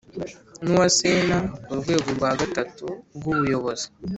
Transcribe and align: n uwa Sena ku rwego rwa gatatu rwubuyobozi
n 0.63 0.65
uwa 0.73 0.87
Sena 0.97 1.37
ku 1.63 1.71
rwego 1.79 2.07
rwa 2.17 2.31
gatatu 2.39 2.85
rwubuyobozi 3.15 3.87